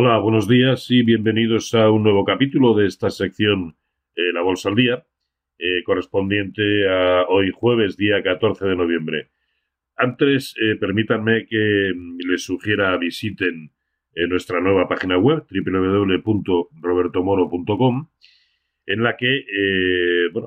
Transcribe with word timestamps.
Hola, 0.00 0.16
buenos 0.18 0.46
días 0.46 0.88
y 0.92 1.02
bienvenidos 1.02 1.74
a 1.74 1.90
un 1.90 2.04
nuevo 2.04 2.24
capítulo 2.24 2.72
de 2.72 2.86
esta 2.86 3.10
sección 3.10 3.74
eh, 4.14 4.32
La 4.32 4.42
Bolsa 4.42 4.68
al 4.68 4.76
Día, 4.76 5.04
eh, 5.58 5.82
correspondiente 5.82 6.88
a 6.88 7.24
hoy 7.26 7.50
jueves, 7.52 7.96
día 7.96 8.22
14 8.22 8.64
de 8.64 8.76
noviembre. 8.76 9.30
Antes, 9.96 10.54
eh, 10.62 10.76
permítanme 10.76 11.46
que 11.46 11.92
mm, 11.96 12.18
les 12.30 12.44
sugiera 12.44 12.96
visiten 12.96 13.72
nuestra 14.28 14.60
nueva 14.60 14.86
página 14.86 15.18
web, 15.18 15.46
www.robertomoro.com, 15.50 18.08
en 18.86 19.02
la 19.02 19.16
que, 19.16 19.42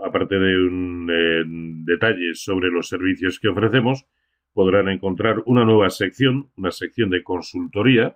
aparte 0.06 0.40
de 0.40 0.58
un, 0.58 1.84
detalles 1.86 2.42
sobre 2.42 2.70
los 2.70 2.88
servicios 2.88 3.38
que 3.38 3.50
ofrecemos, 3.50 4.06
podrán 4.54 4.88
encontrar 4.88 5.44
una 5.46 5.66
nueva 5.66 5.90
sección, 5.90 6.50
una 6.56 6.72
sección 6.72 7.10
de 7.10 7.22
consultoría, 7.22 8.16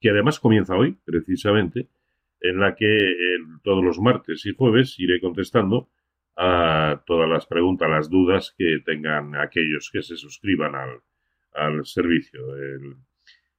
que 0.00 0.10
además 0.10 0.40
comienza 0.40 0.76
hoy, 0.76 0.96
precisamente, 1.04 1.88
en 2.40 2.58
la 2.58 2.74
que 2.74 3.14
todos 3.62 3.84
los 3.84 3.98
martes 4.00 4.46
y 4.46 4.54
jueves 4.54 4.98
iré 4.98 5.20
contestando 5.20 5.90
a 6.36 7.02
todas 7.06 7.28
las 7.28 7.46
preguntas, 7.46 7.90
las 7.90 8.08
dudas 8.08 8.54
que 8.56 8.78
tengan 8.84 9.34
aquellos 9.36 9.90
que 9.92 10.02
se 10.02 10.16
suscriban 10.16 10.74
al, 10.74 11.84
servicio. 11.84 12.40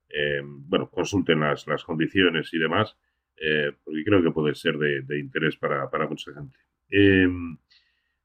Em, 0.10 0.68
bueno, 0.68 0.90
consulten 0.90 1.42
las, 1.42 1.68
las, 1.68 1.84
condiciones 1.84 2.54
y 2.54 2.58
demás, 2.58 2.98
eh, 3.38 3.72
porque 3.84 4.04
creo 4.04 4.24
que 4.24 4.32
puede 4.32 4.56
ser 4.56 4.78
de, 4.78 5.20
interés 5.20 5.58
para, 5.58 5.88
mucha 6.10 6.34
gente. 6.34 6.58
Em, 6.90 7.58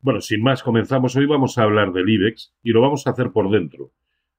bueno, 0.01 0.21
sin 0.21 0.43
más, 0.43 0.63
comenzamos. 0.63 1.17
Hoy 1.17 1.27
vamos 1.27 1.59
a 1.59 1.65
hablar 1.65 1.93
del 1.93 2.09
IBEX 2.09 2.55
y 2.63 2.71
lo 2.71 2.81
vamos 2.81 3.07
a 3.07 3.11
hacer 3.11 3.31
por 3.33 3.51
dentro. 3.51 3.93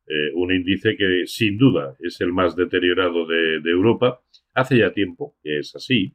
Eh, 0.10 0.32
un 0.36 0.54
índice 0.54 0.96
que 0.96 1.24
sin 1.26 1.58
duda 1.58 1.98
es 2.00 2.22
el 2.22 2.32
más 2.32 2.56
deteriorado 2.56 3.28
de, 3.28 3.60
Europa. 3.66 4.22
Hace 4.54 4.78
ya 4.78 4.94
tiempo 4.94 5.36
que 5.44 5.60
es 5.60 5.76
así, 5.76 6.14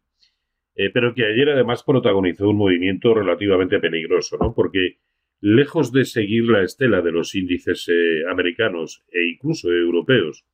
eh, 0.74 0.88
pero 0.88 1.14
que 1.14 1.26
ayer 1.26 1.50
además 1.50 1.82
protagonizó 1.82 2.48
un 2.48 2.56
movimiento 2.56 3.12
relativamente 3.12 3.78
peligroso, 3.80 4.38
¿no? 4.40 4.54
Porque 4.54 4.96
lejos 5.40 5.92
de 5.92 6.06
seguir 6.06 6.44
la 6.44 6.62
estela 6.62 7.02
de 7.02 7.12
los 7.12 7.34
índices 7.34 7.86
eh, 7.88 8.22
americanos 8.30 9.04
e 9.12 9.28
incluso 9.28 9.70
europeos, 9.70 10.46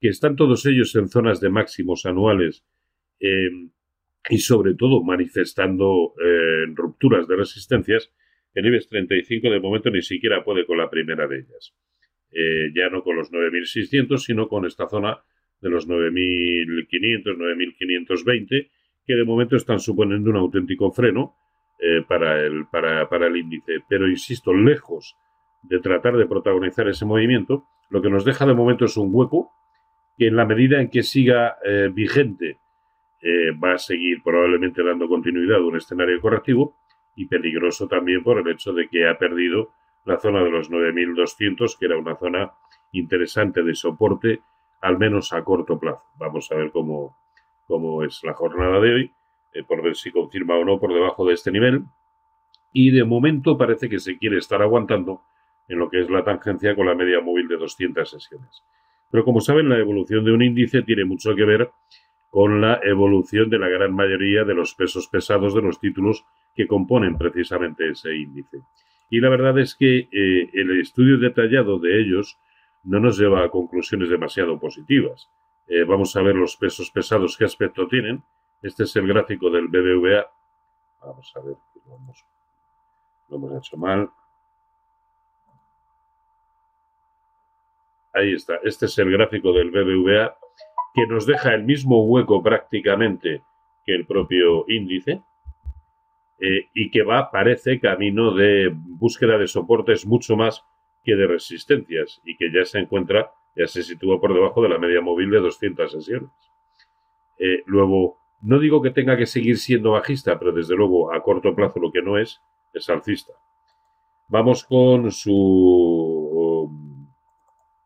que 0.00 0.08
están 0.08 0.36
todos 0.36 0.64
ellos 0.64 0.94
en 0.94 1.08
zonas 1.08 1.40
de 1.40 1.50
máximos 1.50 2.06
anuales 2.06 2.64
y 4.30 4.38
sobre 4.38 4.74
todo 4.74 5.02
manifestando 5.02 6.14
rupturas 6.74 7.26
de 7.26 7.34
resistencias, 7.34 8.12
el 8.54 8.66
IBEX 8.66 8.88
35 8.88 9.50
de 9.50 9.58
momento 9.58 9.90
ni 9.90 10.02
siquiera 10.02 10.44
puede 10.44 10.64
con 10.66 10.78
la 10.78 10.88
primera 10.88 11.26
de 11.26 11.40
ellas. 11.40 11.74
Eh, 12.30 12.70
ya 12.74 12.90
no 12.90 13.02
con 13.02 13.16
los 13.16 13.32
9.600, 13.32 14.18
sino 14.18 14.48
con 14.48 14.66
esta 14.66 14.88
zona 14.88 15.18
de 15.60 15.70
los 15.70 15.88
9.500, 15.88 17.36
9.520, 17.36 18.70
que 19.06 19.14
de 19.14 19.24
momento 19.24 19.56
están 19.56 19.80
suponiendo 19.80 20.30
un 20.30 20.36
auténtico 20.36 20.92
freno 20.92 21.36
eh, 21.80 22.02
para, 22.06 22.40
el, 22.44 22.66
para, 22.70 23.08
para 23.08 23.26
el 23.26 23.36
índice. 23.36 23.80
Pero 23.88 24.08
insisto, 24.08 24.52
lejos 24.52 25.16
de 25.62 25.80
tratar 25.80 26.16
de 26.16 26.26
protagonizar 26.26 26.88
ese 26.88 27.04
movimiento, 27.04 27.64
lo 27.90 28.02
que 28.02 28.10
nos 28.10 28.24
deja 28.24 28.46
de 28.46 28.54
momento 28.54 28.84
es 28.84 28.96
un 28.96 29.08
hueco 29.12 29.50
que 30.16 30.26
en 30.26 30.36
la 30.36 30.44
medida 30.44 30.80
en 30.80 30.90
que 30.90 31.02
siga 31.02 31.56
eh, 31.64 31.90
vigente 31.92 32.58
va 33.62 33.72
a 33.72 33.78
seguir 33.78 34.22
probablemente 34.22 34.80
dando 34.80 35.08
continuidad 35.08 35.58
a 35.58 35.66
un 35.66 35.76
escenario 35.76 36.20
correctivo 36.20 36.76
y 37.16 37.26
peligroso 37.26 37.88
también 37.88 38.22
por 38.22 38.38
el 38.38 38.46
hecho 38.48 38.72
de 38.72 38.88
que 38.88 39.08
ha 39.08 39.18
perdido 39.18 39.72
la 40.04 40.18
zona 40.18 40.42
de 40.42 40.50
los 40.50 40.70
9.200, 40.70 41.78
que 41.78 41.86
era 41.86 41.98
una 41.98 42.16
zona 42.16 42.52
interesante 42.92 43.62
de 43.62 43.74
soporte, 43.74 44.40
al 44.80 44.98
menos 44.98 45.32
a 45.32 45.42
corto 45.44 45.78
plazo. 45.78 46.04
Vamos 46.16 46.50
a 46.50 46.56
ver 46.56 46.70
cómo, 46.70 47.16
cómo 47.66 48.02
es 48.02 48.22
la 48.24 48.34
jornada 48.34 48.80
de 48.80 48.94
hoy, 48.94 49.12
eh, 49.52 49.62
por 49.64 49.82
ver 49.82 49.96
si 49.96 50.10
confirma 50.10 50.56
o 50.56 50.64
no 50.64 50.78
por 50.78 50.92
debajo 50.92 51.26
de 51.26 51.34
este 51.34 51.50
nivel. 51.50 51.84
Y 52.72 52.90
de 52.90 53.04
momento 53.04 53.56
parece 53.56 53.88
que 53.88 53.98
se 53.98 54.18
quiere 54.18 54.38
estar 54.38 54.62
aguantando 54.62 55.22
en 55.68 55.78
lo 55.78 55.90
que 55.90 56.00
es 56.00 56.10
la 56.10 56.24
tangencia 56.24 56.74
con 56.74 56.86
la 56.86 56.94
media 56.94 57.20
móvil 57.20 57.48
de 57.48 57.56
200 57.56 58.08
sesiones. 58.08 58.62
Pero 59.10 59.24
como 59.24 59.40
saben, 59.40 59.68
la 59.68 59.78
evolución 59.78 60.24
de 60.24 60.32
un 60.32 60.42
índice 60.42 60.82
tiene 60.82 61.04
mucho 61.04 61.34
que 61.34 61.44
ver 61.44 61.70
con 62.30 62.60
la 62.60 62.80
evolución 62.82 63.48
de 63.48 63.58
la 63.58 63.68
gran 63.68 63.94
mayoría 63.94 64.44
de 64.44 64.54
los 64.54 64.74
pesos 64.74 65.08
pesados 65.08 65.54
de 65.54 65.62
los 65.62 65.80
títulos 65.80 66.24
que 66.54 66.66
componen 66.66 67.16
precisamente 67.16 67.88
ese 67.88 68.14
índice. 68.14 68.58
Y 69.10 69.20
la 69.20 69.28
verdad 69.28 69.58
es 69.58 69.74
que 69.74 70.08
eh, 70.12 70.50
el 70.52 70.80
estudio 70.80 71.18
detallado 71.18 71.78
de 71.78 72.00
ellos 72.00 72.38
no 72.84 73.00
nos 73.00 73.18
lleva 73.18 73.44
a 73.44 73.50
conclusiones 73.50 74.08
demasiado 74.08 74.58
positivas. 74.58 75.28
Eh, 75.66 75.84
vamos 75.84 76.14
a 76.16 76.22
ver 76.22 76.34
los 76.34 76.56
pesos 76.56 76.90
pesados, 76.90 77.36
qué 77.36 77.44
aspecto 77.44 77.86
tienen. 77.88 78.22
Este 78.62 78.84
es 78.84 78.96
el 78.96 79.06
gráfico 79.06 79.50
del 79.50 79.68
BBVA. 79.68 80.26
Vamos 81.00 81.32
a 81.36 81.40
ver, 81.40 81.56
lo 81.86 81.94
hemos, 81.96 82.24
lo 83.28 83.36
hemos 83.36 83.58
hecho 83.58 83.76
mal. 83.76 84.10
Ahí 88.12 88.32
está. 88.32 88.56
Este 88.64 88.86
es 88.86 88.98
el 88.98 89.10
gráfico 89.12 89.52
del 89.52 89.70
BBVA 89.70 90.36
que 90.94 91.06
nos 91.06 91.26
deja 91.26 91.54
el 91.54 91.64
mismo 91.64 92.04
hueco 92.04 92.42
prácticamente 92.42 93.42
que 93.84 93.94
el 93.94 94.06
propio 94.06 94.64
índice. 94.68 95.22
Eh, 96.40 96.68
y 96.72 96.90
que 96.90 97.02
va, 97.02 97.30
parece, 97.30 97.80
camino 97.80 98.32
de 98.32 98.70
búsqueda 98.72 99.38
de 99.38 99.48
soportes 99.48 100.06
mucho 100.06 100.36
más 100.36 100.64
que 101.02 101.16
de 101.16 101.26
resistencias 101.26 102.20
y 102.24 102.36
que 102.36 102.52
ya 102.52 102.64
se 102.64 102.78
encuentra, 102.78 103.32
ya 103.56 103.66
se 103.66 103.82
sitúa 103.82 104.20
por 104.20 104.32
debajo 104.32 104.62
de 104.62 104.68
la 104.68 104.78
media 104.78 105.00
móvil 105.00 105.30
de 105.30 105.40
200 105.40 105.90
sesiones. 105.90 106.30
Eh, 107.38 107.62
luego, 107.66 108.18
no 108.40 108.60
digo 108.60 108.80
que 108.82 108.90
tenga 108.90 109.16
que 109.16 109.26
seguir 109.26 109.58
siendo 109.58 109.92
bajista, 109.92 110.38
pero 110.38 110.52
desde 110.52 110.76
luego 110.76 111.12
a 111.12 111.22
corto 111.22 111.54
plazo 111.56 111.80
lo 111.80 111.90
que 111.90 112.02
no 112.02 112.18
es, 112.18 112.40
es 112.72 112.88
alcista. 112.88 113.32
Vamos 114.28 114.64
con 114.64 115.10
su 115.10 116.70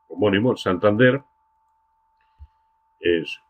homónimo, 0.08 0.56
Santander. 0.56 1.22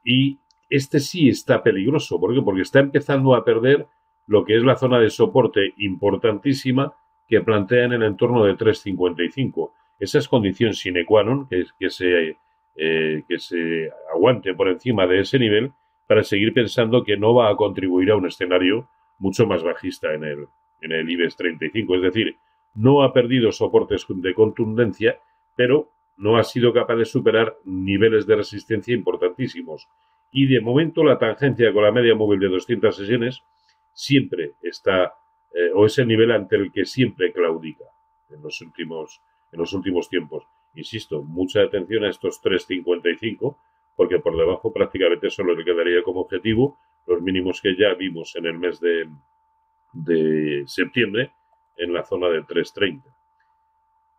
y 0.04 0.38
este 0.70 1.00
sí 1.00 1.28
está 1.28 1.62
peligroso. 1.62 2.18
¿Por 2.20 2.34
qué? 2.34 2.40
Porque 2.40 2.62
está 2.62 2.80
empezando 2.80 3.34
a 3.34 3.44
perder 3.44 3.86
lo 4.26 4.44
que 4.44 4.56
es 4.56 4.62
la 4.62 4.76
zona 4.76 4.98
de 4.98 5.10
soporte 5.10 5.74
importantísima 5.78 6.94
que 7.26 7.40
plantea 7.40 7.84
en 7.84 7.92
el 7.92 8.02
entorno 8.02 8.44
de 8.44 8.56
3.55. 8.56 9.72
Esa 9.98 10.18
es 10.18 10.28
condición 10.28 10.74
sine 10.74 11.04
qua 11.04 11.22
non, 11.22 11.48
que, 11.48 11.90
se, 11.90 12.36
eh, 12.76 13.22
que 13.28 13.38
se 13.38 13.90
aguante 14.12 14.54
por 14.54 14.68
encima 14.68 15.06
de 15.06 15.20
ese 15.20 15.38
nivel 15.38 15.72
para 16.06 16.24
seguir 16.24 16.52
pensando 16.52 17.04
que 17.04 17.16
no 17.16 17.34
va 17.34 17.50
a 17.50 17.56
contribuir 17.56 18.10
a 18.10 18.16
un 18.16 18.26
escenario 18.26 18.88
mucho 19.18 19.46
más 19.46 19.62
bajista 19.62 20.12
en 20.12 20.24
el, 20.24 20.46
en 20.80 20.92
el 20.92 21.08
IBEX 21.08 21.36
35. 21.36 21.94
Es 21.96 22.02
decir, 22.02 22.36
no 22.74 23.02
ha 23.02 23.12
perdido 23.12 23.52
soportes 23.52 24.04
de 24.08 24.34
contundencia, 24.34 25.18
pero 25.56 25.90
no 26.16 26.36
ha 26.36 26.44
sido 26.44 26.72
capaz 26.72 26.96
de 26.96 27.04
superar 27.04 27.56
niveles 27.64 28.26
de 28.26 28.36
resistencia 28.36 28.94
importantísimos. 28.94 29.88
Y 30.30 30.46
de 30.46 30.60
momento 30.60 31.04
la 31.04 31.18
tangencia 31.18 31.72
con 31.72 31.84
la 31.84 31.92
media 31.92 32.14
móvil 32.14 32.40
de 32.40 32.48
200 32.48 32.96
sesiones 32.96 33.42
siempre 33.92 34.52
está, 34.62 35.14
eh, 35.54 35.70
o 35.74 35.86
es 35.86 35.98
el 35.98 36.08
nivel 36.08 36.30
ante 36.32 36.56
el 36.56 36.72
que 36.72 36.84
siempre 36.84 37.32
claudica 37.32 37.84
en 38.30 38.42
los 38.42 38.60
últimos, 38.60 39.20
en 39.52 39.60
los 39.60 39.72
últimos 39.72 40.08
tiempos. 40.08 40.44
Insisto, 40.74 41.22
mucha 41.22 41.62
atención 41.62 42.04
a 42.04 42.10
estos 42.10 42.42
3.55, 42.42 43.56
porque 43.96 44.18
por 44.18 44.36
debajo 44.36 44.72
prácticamente 44.72 45.30
solo 45.30 45.54
le 45.54 45.64
quedaría 45.64 46.02
como 46.02 46.20
objetivo 46.20 46.78
los 47.06 47.20
mínimos 47.20 47.60
que 47.60 47.76
ya 47.76 47.94
vimos 47.94 48.34
en 48.36 48.46
el 48.46 48.58
mes 48.58 48.80
de, 48.80 49.08
de 49.92 50.64
septiembre 50.66 51.32
en 51.76 51.92
la 51.92 52.04
zona 52.04 52.28
de 52.28 52.42
3.30. 52.42 53.02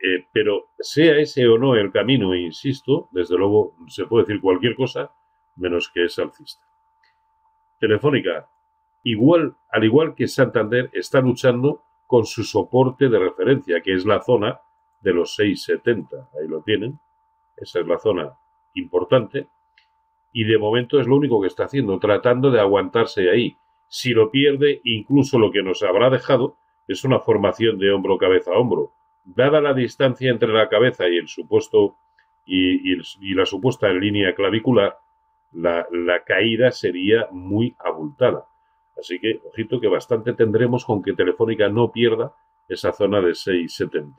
Eh, 0.05 0.27
pero 0.31 0.67
sea 0.79 1.17
ese 1.17 1.47
o 1.47 1.57
no 1.57 1.75
el 1.75 1.91
camino, 1.91 2.35
insisto, 2.35 3.07
desde 3.11 3.37
luego 3.37 3.75
se 3.87 4.05
puede 4.05 4.25
decir 4.25 4.41
cualquier 4.41 4.75
cosa 4.75 5.11
menos 5.55 5.89
que 5.89 6.05
es 6.05 6.19
alcista. 6.19 6.65
Telefónica, 7.79 8.49
igual, 9.03 9.55
al 9.69 9.83
igual 9.83 10.15
que 10.15 10.27
Santander, 10.27 10.89
está 10.93 11.21
luchando 11.21 11.83
con 12.07 12.25
su 12.25 12.43
soporte 12.43 13.09
de 13.09 13.19
referencia, 13.19 13.81
que 13.81 13.93
es 13.93 14.05
la 14.05 14.21
zona 14.21 14.59
de 15.01 15.13
los 15.13 15.37
6,70. 15.37 16.29
Ahí 16.39 16.47
lo 16.47 16.61
tienen. 16.61 16.99
Esa 17.57 17.79
es 17.79 17.87
la 17.87 17.99
zona 17.99 18.33
importante. 18.73 19.47
Y 20.31 20.45
de 20.45 20.57
momento 20.57 20.99
es 20.99 21.07
lo 21.07 21.15
único 21.15 21.41
que 21.41 21.47
está 21.47 21.65
haciendo, 21.65 21.99
tratando 21.99 22.49
de 22.49 22.59
aguantarse 22.59 23.29
ahí. 23.29 23.57
Si 23.87 24.11
lo 24.11 24.31
pierde, 24.31 24.81
incluso 24.83 25.37
lo 25.37 25.51
que 25.51 25.61
nos 25.61 25.83
habrá 25.83 26.09
dejado 26.09 26.57
es 26.87 27.03
una 27.03 27.19
formación 27.19 27.77
de 27.77 27.91
hombro 27.91 28.17
cabeza 28.17 28.51
hombro. 28.51 28.93
Dada 29.23 29.61
la 29.61 29.73
distancia 29.73 30.31
entre 30.31 30.51
la 30.51 30.67
cabeza 30.69 31.07
y 31.07 31.17
el 31.17 31.27
supuesto 31.27 31.97
y, 32.45 33.33
la 33.35 33.45
supuesta 33.45 33.87
línea 33.89 34.35
clavicular, 34.35 34.97
la 35.51 36.23
caída 36.25 36.71
sería 36.71 37.27
muy 37.31 37.75
abultada. 37.79 38.47
Así 38.97 39.19
que, 39.19 39.41
ojito 39.45 39.79
que 39.79 39.87
bastante 39.87 40.33
tendremos 40.33 40.85
con 40.85 41.01
que 41.01 41.13
Telefónica 41.13 41.69
no 41.69 41.91
pierda 41.91 42.33
esa 42.67 42.93
zona 42.93 43.21
de 43.21 43.31
6,70. 43.31 44.15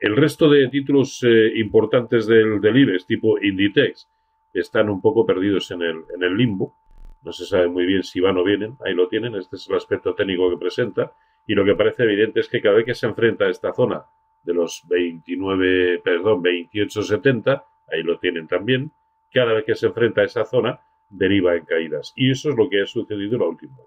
El 0.00 0.16
resto 0.16 0.50
de 0.50 0.68
títulos 0.68 1.22
eh, 1.22 1.52
importantes 1.56 2.26
del, 2.26 2.60
del 2.60 2.76
IBEX, 2.76 3.06
tipo 3.06 3.38
Inditex, 3.42 4.08
están 4.52 4.88
un 4.88 5.00
poco 5.00 5.26
perdidos 5.26 5.70
en 5.70 5.82
el, 5.82 6.04
en 6.14 6.22
el 6.22 6.36
limbo. 6.36 6.76
No 7.22 7.32
se 7.32 7.46
sabe 7.46 7.68
muy 7.68 7.86
bien 7.86 8.02
si 8.02 8.20
van 8.20 8.36
o 8.36 8.44
vienen. 8.44 8.76
Ahí 8.84 8.94
lo 8.94 9.08
tienen. 9.08 9.34
Este 9.34 9.56
es 9.56 9.68
el 9.68 9.76
aspecto 9.76 10.14
técnico 10.14 10.50
que 10.50 10.58
presenta. 10.58 11.12
Y 11.46 11.54
lo 11.54 11.64
que 11.64 11.74
parece 11.74 12.04
evidente 12.04 12.40
es 12.40 12.48
que 12.48 12.60
cada 12.60 12.76
vez 12.76 12.84
que 12.84 12.94
se 12.94 13.06
enfrenta 13.06 13.46
a 13.46 13.50
esta 13.50 13.72
zona 13.72 14.04
de 14.44 14.54
los 14.54 14.82
29, 14.88 16.00
perdón, 16.04 16.42
28,70, 16.42 17.64
ahí 17.90 18.02
lo 18.02 18.18
tienen 18.18 18.46
también, 18.46 18.92
cada 19.32 19.54
vez 19.54 19.64
que 19.64 19.74
se 19.74 19.86
enfrenta 19.86 20.20
a 20.20 20.24
esa 20.24 20.44
zona 20.44 20.80
deriva 21.14 21.54
en 21.54 21.64
caídas. 21.64 22.12
Y 22.16 22.30
eso 22.30 22.50
es 22.50 22.56
lo 22.56 22.68
que 22.68 22.82
ha 22.82 22.86
sucedido 22.86 23.38
la 23.38 23.46
última 23.46 23.76
vez. 23.76 23.86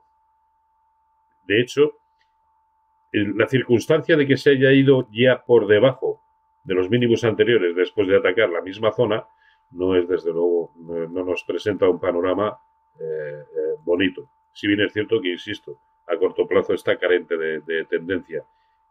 De 1.44 1.62
hecho, 1.62 1.94
la 3.12 3.48
circunstancia 3.48 4.18
de 4.18 4.28
que 4.28 4.38
se 4.38 4.52
haya 4.52 4.72
ido 4.72 5.08
ya 5.12 5.44
por 5.44 5.68
debajo 5.68 6.22
de 6.64 6.76
los 6.76 6.90
mínimos 6.90 7.24
anteriores 7.24 7.76
después 7.76 8.08
de 8.08 8.18
atacar 8.18 8.50
la 8.50 8.62
misma 8.62 8.92
zona 8.92 9.26
no 9.72 9.96
es 9.96 10.08
desde 10.08 10.32
luego, 10.32 10.72
no 10.78 11.26
nos 11.26 11.44
presenta 11.44 11.90
un 11.90 12.00
panorama 12.00 12.58
eh, 13.00 13.04
eh, 13.04 13.76
bonito. 13.84 14.30
Si 14.54 14.68
bien 14.68 14.82
es 14.82 14.94
cierto 14.94 15.22
que, 15.22 15.30
insisto, 15.30 15.80
a 16.08 16.18
corto 16.18 16.48
plazo 16.48 16.74
está 16.74 16.98
carente 16.98 17.38
de, 17.38 17.86
tendencia. 17.86 18.44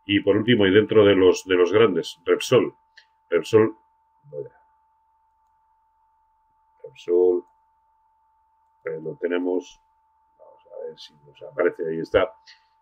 Y 0.04 0.20
por 0.20 0.36
último, 0.36 0.66
y 0.66 0.70
dentro 0.70 1.04
de 1.04 1.14
los, 1.14 1.44
de 1.44 1.56
los 1.56 1.72
grandes, 1.72 2.20
Repsol. 2.24 2.74
Repsol, 3.28 3.74
Repsol, 6.84 7.44
eh, 8.86 9.00
lo 9.02 9.16
tenemos, 9.16 9.80
vamos 10.38 10.66
a 10.66 10.86
ver 10.86 10.98
si 10.98 11.14
nos 11.26 11.42
aparece, 11.42 11.88
ahí 11.88 12.00
está, 12.00 12.32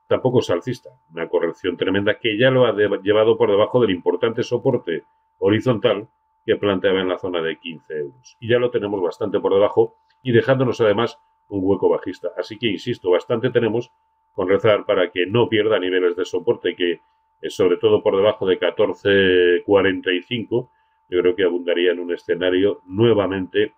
tampoco 0.06 0.40
es 0.40 0.50
alcista, 0.50 0.90
una 1.12 1.28
corrección 1.28 1.76
tremenda 1.76 2.18
que 2.18 2.38
ya 2.38 2.50
lo 2.50 2.66
ha 2.66 2.74
llevado 3.02 3.36
por 3.36 3.50
debajo 3.50 3.80
del 3.80 3.90
importante 3.90 4.42
soporte 4.42 5.04
horizontal 5.38 6.08
que 6.44 6.56
planteaba 6.56 7.00
en 7.00 7.08
la 7.08 7.18
zona 7.18 7.40
de 7.40 7.58
15 7.58 7.98
euros. 7.98 8.36
Y 8.38 8.48
ya 8.48 8.58
lo 8.58 8.70
tenemos 8.70 9.00
bastante 9.00 9.40
por 9.40 9.54
debajo 9.54 9.96
y 10.22 10.32
dejándonos 10.32 10.80
además 10.80 11.18
un 11.48 11.60
hueco 11.62 11.88
bajista. 11.88 12.28
Así 12.36 12.58
que, 12.58 12.66
insisto, 12.66 13.10
bastante 13.10 13.50
tenemos 13.50 13.90
con 14.34 14.48
rezar 14.48 14.84
para 14.84 15.10
que 15.10 15.26
no 15.26 15.48
pierda 15.48 15.78
niveles 15.78 16.16
de 16.16 16.24
soporte 16.24 16.74
que, 16.76 17.00
sobre 17.48 17.76
todo 17.76 18.02
por 18.02 18.16
debajo 18.16 18.46
de 18.46 18.58
14.45, 18.58 20.68
yo 21.08 21.20
creo 21.20 21.36
que 21.36 21.44
abundaría 21.44 21.92
en 21.92 22.00
un 22.00 22.12
escenario 22.12 22.80
nuevamente 22.84 23.74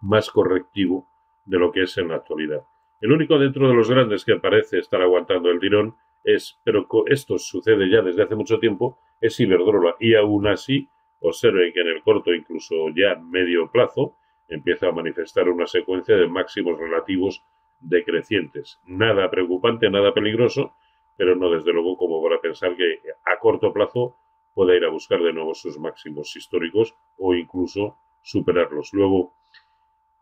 más 0.00 0.30
correctivo 0.30 1.09
de 1.44 1.58
lo 1.58 1.72
que 1.72 1.82
es 1.82 1.96
en 1.98 2.08
la 2.08 2.16
actualidad. 2.16 2.62
El 3.00 3.12
único 3.12 3.38
dentro 3.38 3.68
de 3.68 3.74
los 3.74 3.90
grandes 3.90 4.24
que 4.24 4.36
parece 4.36 4.78
estar 4.78 5.00
aguantando 5.00 5.50
el 5.50 5.58
tirón 5.58 5.96
es, 6.22 6.60
pero 6.64 6.86
esto 7.06 7.38
sucede 7.38 7.88
ya 7.88 8.02
desde 8.02 8.22
hace 8.22 8.34
mucho 8.34 8.58
tiempo, 8.58 8.98
es 9.20 9.40
Iberdrola. 9.40 9.96
Y 9.98 10.14
aún 10.14 10.46
así, 10.46 10.88
observe 11.20 11.72
que 11.72 11.80
en 11.80 11.88
el 11.88 12.02
corto, 12.02 12.34
incluso 12.34 12.74
ya 12.94 13.16
medio 13.16 13.70
plazo, 13.70 14.16
empieza 14.48 14.88
a 14.88 14.92
manifestar 14.92 15.48
una 15.48 15.66
secuencia 15.66 16.16
de 16.16 16.28
máximos 16.28 16.78
relativos 16.78 17.42
decrecientes. 17.80 18.78
Nada 18.84 19.30
preocupante, 19.30 19.88
nada 19.88 20.12
peligroso, 20.12 20.74
pero 21.16 21.36
no 21.36 21.50
desde 21.50 21.72
luego 21.72 21.96
como 21.96 22.22
para 22.22 22.40
pensar 22.40 22.76
que 22.76 23.00
a 23.24 23.38
corto 23.38 23.72
plazo 23.72 24.16
pueda 24.54 24.76
ir 24.76 24.84
a 24.84 24.90
buscar 24.90 25.22
de 25.22 25.32
nuevo 25.32 25.54
sus 25.54 25.78
máximos 25.78 26.34
históricos 26.36 26.94
o 27.16 27.34
incluso 27.34 27.96
superarlos. 28.22 28.92
Luego, 28.92 29.32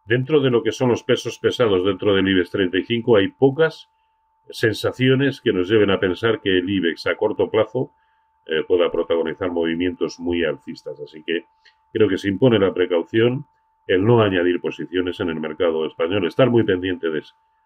dentro 0.09 0.41
de 0.41 0.51
lo 0.51 0.63
que 0.63 0.73
son 0.73 0.89
los 0.89 1.05
pesos 1.05 1.39
pesados 1.39 1.85
dentro 1.85 2.15
del 2.15 2.27
IBEX 2.27 2.51
35 2.51 3.17
hay 3.17 3.29
pocas 3.29 3.91
sensaciones 4.49 5.43
que 5.43 5.53
nos 5.53 5.69
lleven 5.69 5.91
a 5.91 6.01
pensar 6.01 6.41
que 6.41 6.57
el 6.57 6.69
IBEX 6.69 7.07
a 7.09 7.17
corto 7.17 7.51
plazo 7.51 7.93
eh, 8.47 8.65
pueda 8.67 8.91
protagonizar 8.91 9.51
movimientos 9.51 10.19
muy 10.19 10.45
alcistas. 10.45 10.99
Así 10.99 11.23
que 11.23 11.45
creo 11.93 12.09
que 12.09 12.17
se 12.17 12.29
impone 12.29 12.59
la 12.59 12.73
precaución 12.73 13.45
el 13.87 14.05
no 14.05 14.23
añadir 14.23 14.63
posiciones 14.63 15.21
en 15.21 15.29
el 15.29 15.41
mercado 15.41 15.87
español, 15.87 16.27
estar 16.27 16.49
muy 16.49 16.63
pendiente 16.63 17.11
de, 17.11 17.23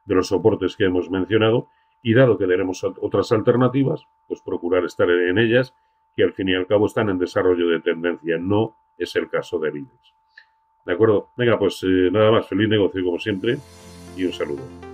los 0.06 0.26
soportes 0.26 0.76
que 0.76 0.84
hemos 0.84 1.10
mencionado 1.10 1.68
y 2.02 2.14
dado 2.14 2.38
que 2.38 2.46
tenemos 2.48 2.82
otras 2.82 3.30
alternativas, 3.30 4.04
pues 4.26 4.40
procurar 4.40 4.84
estar 4.84 5.08
en 5.08 5.38
ellas, 5.38 5.74
que 6.16 6.24
al 6.24 6.32
fin 6.32 6.48
y 6.48 6.54
al 6.54 6.66
cabo 6.66 6.86
están 6.86 7.08
en 7.08 7.18
desarrollo 7.18 7.68
de 7.68 7.80
tendencia, 7.80 8.38
no 8.38 8.76
es 8.98 9.14
el 9.14 9.28
caso 9.28 9.60
de 9.60 9.68
IBEX. 9.70 10.11
¿De 10.84 10.92
acuerdo? 10.92 11.28
Venga, 11.36 11.58
pues 11.58 11.82
eh, 11.84 12.10
nada 12.10 12.30
más, 12.30 12.46
feliz 12.46 12.68
negocio 12.68 13.04
como 13.04 13.18
siempre 13.18 13.58
y 14.16 14.24
un 14.24 14.32
saludo. 14.32 14.91